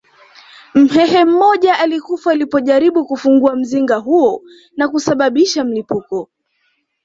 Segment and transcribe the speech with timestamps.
[0.75, 4.43] Mhehe mmoja alikufa alipojaribu kufungua mzinga huo
[4.77, 6.29] na kusababisha mlipuko